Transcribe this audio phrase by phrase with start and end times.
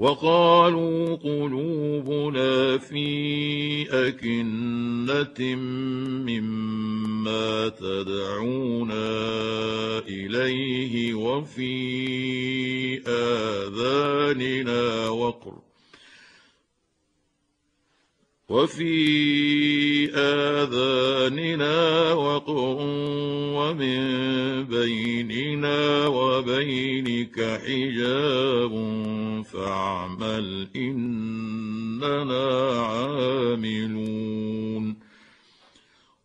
[0.00, 3.04] وقالوا قلوبنا في
[4.08, 5.54] أكنة
[6.24, 9.08] مما تدعونا
[10.08, 11.72] إليه وفي
[13.06, 15.59] آذاننا وقر.
[18.50, 21.78] وفي آذاننا
[22.12, 22.76] وقر
[23.54, 24.00] ومن
[24.64, 28.72] بيننا وبينك حجاب
[29.52, 32.48] فاعمل إننا
[32.82, 34.20] عاملون.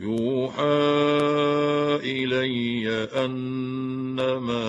[0.00, 0.64] يوحى
[2.02, 4.60] إلي أنما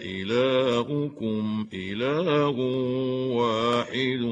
[0.00, 2.56] إلهكم إله
[3.36, 4.22] واحد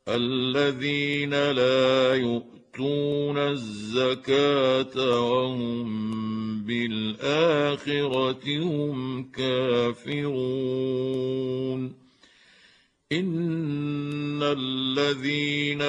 [0.08, 6.19] الذين لا يؤتون الزكاة وهم
[6.70, 10.40] بالاخره هم كافرون.
[13.12, 15.82] إن الذين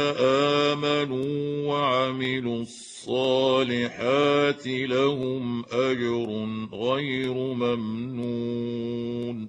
[0.73, 9.49] آمنوا وعملوا الصالحات لهم أجر غير ممنون.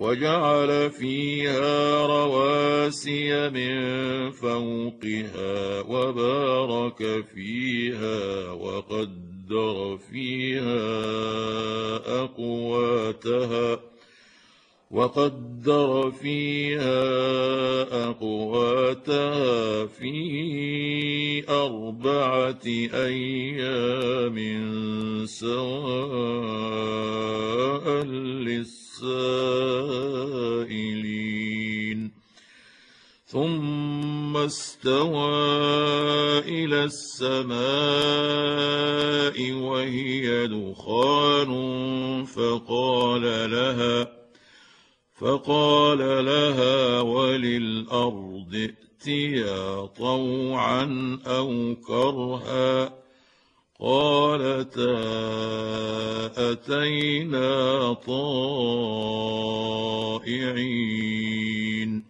[0.00, 10.80] وجعل فيها رواسي من فوقها وبارك فيها وقدر فيها
[12.22, 13.89] أقواتها
[14.90, 17.02] وقدر فيها
[18.10, 24.36] أقواتها في أربعة أيام
[25.26, 26.50] سواء
[28.50, 29.30] للسائلين.
[33.26, 35.30] ثم استوى
[36.38, 37.60] إلى السماء
[39.52, 41.50] وهي دخان
[42.24, 44.19] فقال لها
[45.20, 52.92] فقال لها وللأرض ائتيا طوعا أو كرها
[53.80, 55.00] قالتا
[56.52, 57.92] أتينا
[60.62, 62.09] طائعين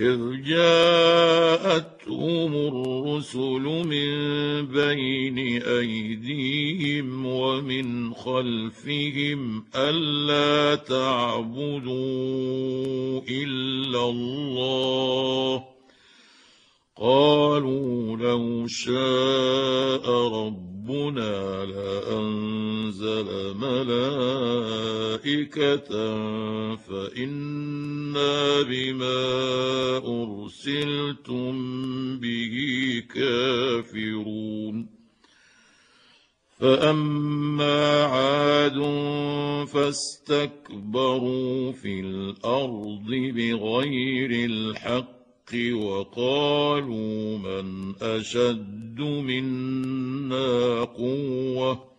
[0.00, 1.94] إذ جاءتهم
[2.54, 4.10] الرسل من
[4.66, 11.92] بين أيديهم ومن خلفهم ألا تعبدوا
[13.30, 15.64] إلا الله.
[16.96, 20.10] قالوا لو شاء
[20.84, 23.88] ربنا لانزل ملائكة
[26.76, 29.22] فإنا بما
[29.96, 31.52] أرسلتم
[32.18, 32.54] به
[33.14, 34.86] كافرون.
[36.60, 38.78] فأما عاد
[39.66, 51.94] فاستكبروا في الأرض بغير الحق وقالوا من أشد منا قوة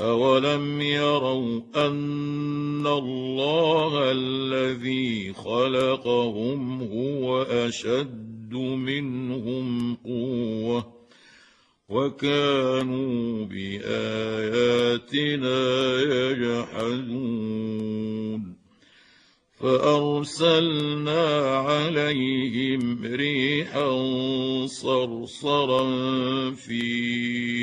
[0.00, 10.92] أولم يروا أن الله الذي خلقهم هو أشد منهم قوة
[11.88, 14.82] وكانوا بآياتنا
[16.30, 17.72] يجحدون
[19.62, 21.26] فارسلنا
[21.56, 23.90] عليهم ريحا
[24.66, 25.84] صرصرا
[26.50, 26.82] في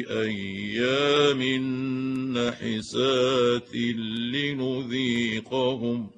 [0.09, 1.41] أيام
[2.37, 3.75] نحسات
[4.33, 6.09] لنذيقهم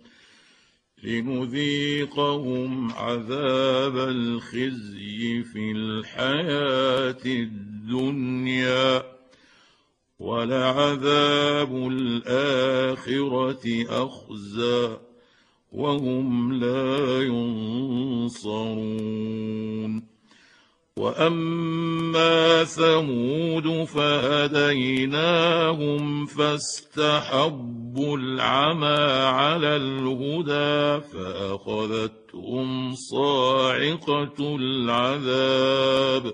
[1.04, 9.04] لنذيقهم عذاب الخزي في الحياة الدنيا
[10.19, 15.10] ولعذاب الآخرة اخزي
[15.71, 18.91] وهم لا ينصرون.
[20.97, 25.15] وأما ثمود فهديناهم
[26.25, 36.33] فاستحبوا العمى على الهدى فأخذتهم صاعقة العذاب.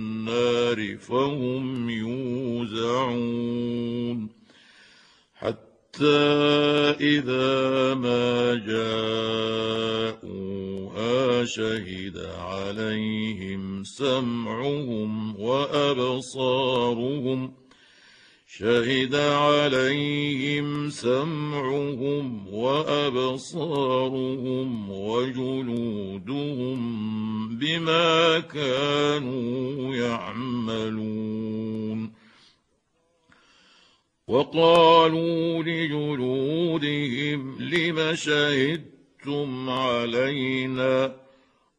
[0.97, 3.61] فهم يوزعون.
[5.35, 6.17] حتى
[7.01, 10.21] إذا ما جاءوها
[11.45, 16.81] شهد عليهم سمعهم وأبصارهم
[18.61, 23.89] شهد عليهم سمعهم وأبصارهم
[24.91, 26.79] وجلودهم
[27.57, 31.41] بما كانوا يعملون.
[34.27, 41.20] وقالوا لجلودهم لم شهدتم علينا؟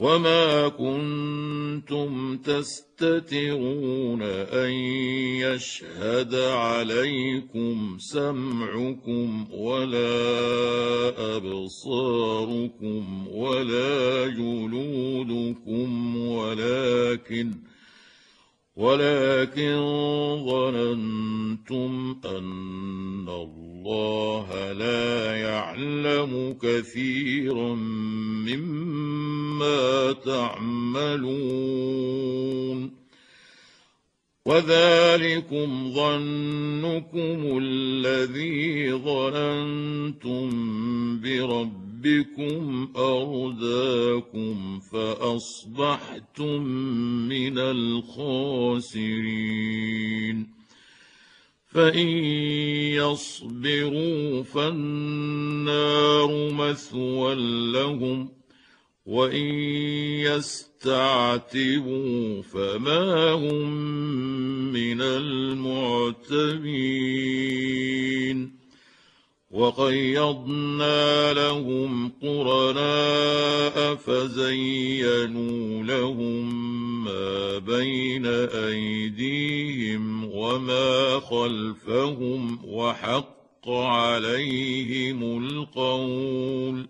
[0.00, 4.70] وما كنتم تستترون ان
[5.42, 10.16] يشهد عليكم سمعكم ولا
[11.36, 17.52] ابصاركم ولا جلودكم ولكن
[18.78, 19.76] ولكن
[20.46, 27.74] ظننتم أن الله لا يعلم كثيرا
[28.46, 31.78] مما تعملون.
[34.46, 40.50] وذلكم ظنكم الذي ظننتم
[41.20, 46.62] بربكم ربكم أرداكم فأصبحتم
[47.28, 48.98] من الخاسرين.
[51.66, 52.08] فإن
[52.98, 57.34] يصبروا فالنار مثوى
[57.72, 58.28] لهم
[59.06, 59.44] وإن
[60.84, 63.70] يستعتبوا فما هم
[64.72, 66.18] من المعتبين.
[69.50, 76.44] وقيضنا لهم قرناء فزينوا لهم
[77.04, 78.26] ما بين
[78.66, 86.88] أيديهم وما خلفهم وحق عليهم القول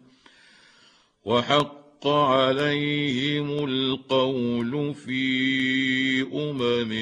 [1.24, 6.92] وحق حق عليهم القول في أمم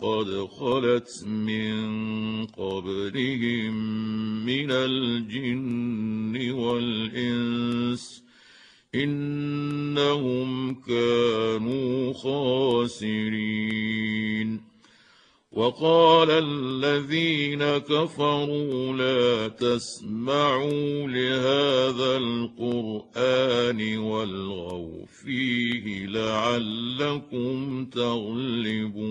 [0.00, 3.74] قد خلت من قبلهم
[4.46, 8.22] من الجن والإنس
[8.94, 13.50] إنهم كانوا خاسرين.
[15.52, 29.10] وقال الذين كفروا لا تسمعوا لهذا القرآن والغوا فيه لعلكم تغلبون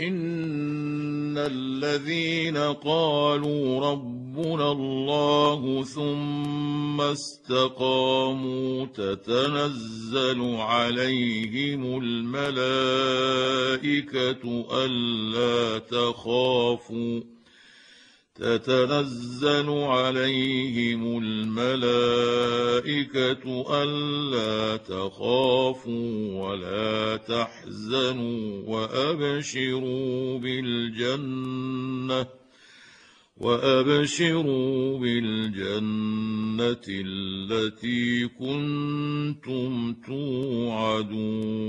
[0.00, 12.76] ان الذين قالوا ربنا الله ثم استقاموا تتنزل عليهم الملائكه
[14.84, 17.20] الا تخافوا
[18.38, 22.64] تتنزل عليهم الملائكة
[23.82, 32.26] ألا تخافوا ولا تحزنوا وأبشروا بالجنة
[33.36, 41.66] وأبشروا بالجنة التي كنتم توعدون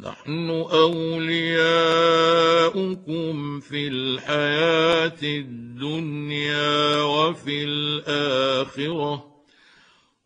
[0.00, 1.60] نحن أولياؤكم
[3.60, 9.36] في الحياة الدنيا وفي الآخرة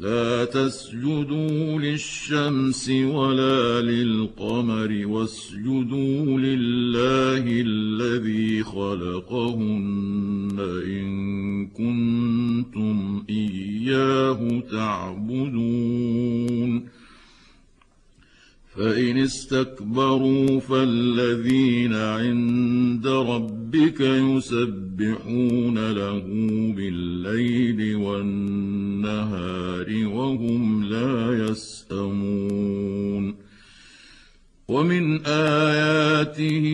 [0.00, 16.18] لا تسجدوا للشمس ولا للقمر واسجدوا لله الذي خلقهن إن كنتم إياه تعبدون
[18.78, 26.22] فإن استكبروا فالذين عند ربك يسبحون له
[26.76, 33.34] بالليل والنهار وهم لا يسأمون
[34.68, 36.66] ومن آياته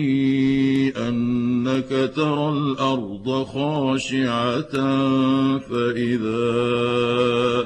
[1.65, 4.71] أنك ترى الأرض خاشعة
[5.57, 6.45] فإذا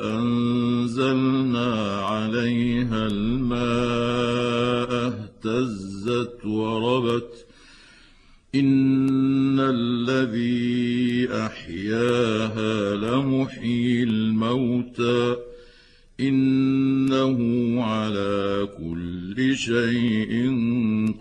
[0.03, 4.89] أنزلنا عليها الماء
[5.45, 7.45] اهتزت وربت
[8.55, 15.35] إن الذي أحياها لمحيي الموتى
[16.19, 17.37] إنه
[17.83, 20.31] على كل شيء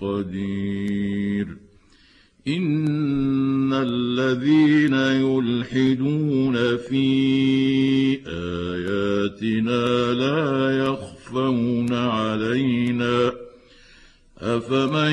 [0.01, 1.68] قدير
[2.49, 7.09] إن الذين يلحدون في
[8.27, 13.33] آياتنا لا يخفون علينا
[14.39, 15.13] أفمن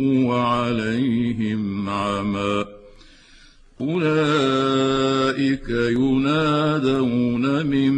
[0.00, 2.64] وهو عليهم عمى.
[3.80, 7.92] أولئك ينادون من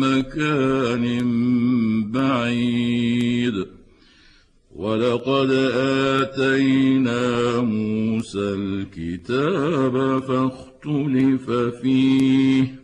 [0.00, 1.04] مكان
[2.10, 3.66] بعيد.
[4.76, 11.50] ولقد آتينا موسى الكتاب فاختلف
[11.82, 12.83] فيه.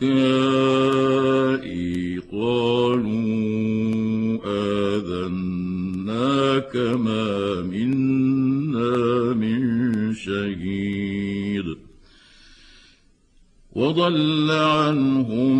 [2.32, 3.30] قالوا
[5.06, 11.64] آذناك ما منا من شهيد.
[13.72, 15.59] وضل عنهم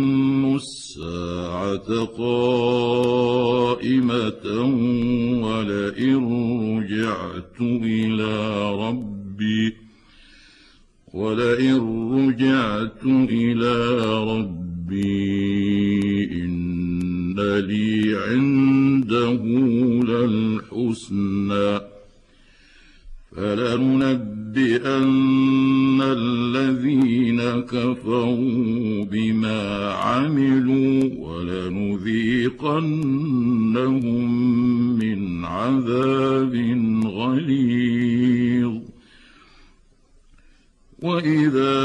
[0.91, 3.45] الساعة قائمة
[5.43, 6.19] ولئن
[6.77, 8.35] رجعت إلى
[8.75, 9.75] ربي
[11.13, 11.79] ولئن
[12.13, 13.75] رجعت إلى
[14.31, 15.03] ربي
[16.43, 19.43] إن لي عنده
[20.11, 21.79] للحسنى.
[24.55, 32.19] فلننبئن الذين كفروا بما عملوا ولنذيقنهم
[34.99, 36.55] من عذاب
[37.05, 38.73] غليظ.
[41.01, 41.77] وإذا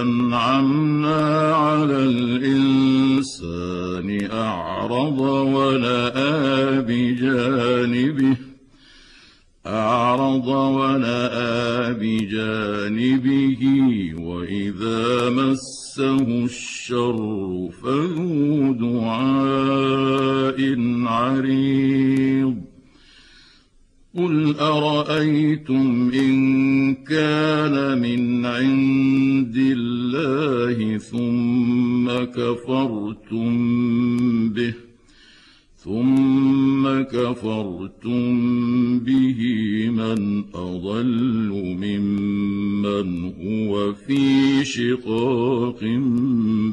[0.00, 3.28] أنعمنا على الإنسان
[4.32, 8.47] أعرض وناى بجانبه
[9.68, 13.62] أعرض ونأى بجانبه
[14.18, 20.58] وإذا مسه الشر فذو دعاء
[21.06, 22.56] عريض.
[24.16, 33.48] قل أرأيتم إن كان من عند الله ثم كفرتم
[34.48, 34.87] به؟
[35.84, 38.38] ثم كفرتم
[38.98, 39.40] به
[39.90, 45.80] من أضل ممن هو في شقاق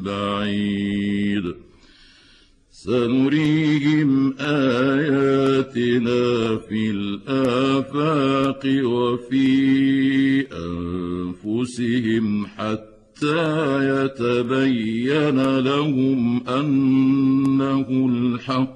[0.04, 1.54] بعيد.
[2.70, 6.22] سنريهم آياتنا
[6.56, 9.46] في الآفاق وفي
[11.46, 13.44] أنفسهم حتى
[14.04, 18.75] يتبين لهم أنه الحق.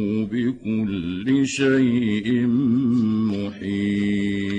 [0.31, 2.47] بكل شيء
[3.31, 4.50] محيط.